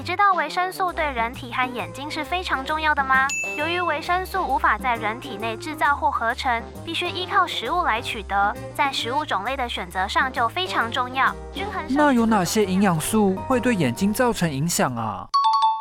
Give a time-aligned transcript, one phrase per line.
[0.00, 3.26] 你知道维生素对人体和眼睛是非常重要的吗？
[3.58, 11.30] 由于维生素无法在人体内制造或合成，必须依靠食物来取得，在食物种类的选择上就非常重要。
[11.52, 15.28] 均衡那有哪些营养素会对眼睛造成影响啊？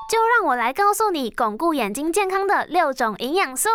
[0.09, 3.69] 就让我来告诉你，巩固眼睛健康的六种营养素。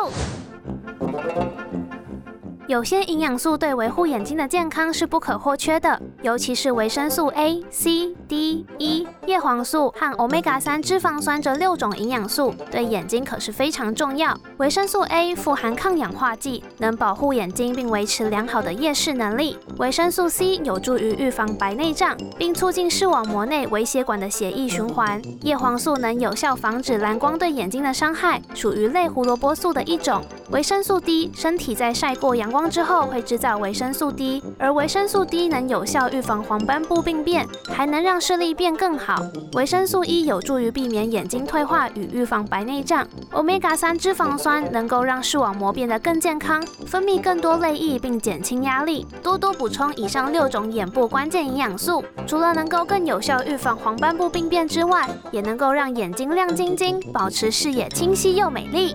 [2.66, 14.37] 有些营养素对维护眼睛的健康是不可或缺的，尤其是维生素 A、C、D、E、叶黄素和 Omega 三脂肪酸这六种营养素对眼睛可是非常重要。
[14.59, 19.56] 维生素 A 富含抗氧化剂，能保护眼睛并维持良好的夜视能力。
[19.78, 25.20] 维生素 C 有助于预防白内障，并促进视网膜内微血管的血液循环。
[25.42, 30.22] 叶黄素能有效防止蓝光对眼睛的伤害，属于类胡萝卜素的一种。
[30.50, 39.17] 维生素 D，身体在晒过阳光之后会制造维生素 D，而维生素 D 能有效预防黄斑部病变，还能让视力变更好。
[39.55, 43.06] 维生素 E 有助于避免眼睛退化与预防白内障。
[43.33, 49.06] Omega 三脂肪酸能够让视网膜变得更健康，分泌更多泪液并减轻压力。
[49.22, 58.95] 多多补充以上六种眼部关键营养素，除了能够更有效预防黄斑部病变之外，也能够让眼睛亮晶晶，保持视野清晰又美丽。